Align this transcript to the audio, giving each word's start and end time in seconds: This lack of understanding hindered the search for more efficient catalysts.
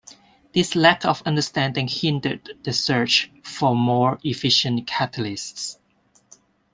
This 0.55 0.75
lack 0.75 1.05
of 1.05 1.21
understanding 1.27 1.87
hindered 1.87 2.55
the 2.63 2.73
search 2.73 3.31
for 3.43 3.75
more 3.75 4.17
efficient 4.23 4.87
catalysts. 4.87 5.77